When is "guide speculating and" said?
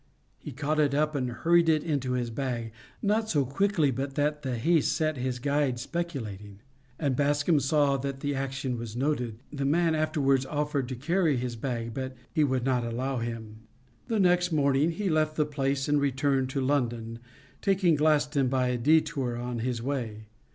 5.37-7.15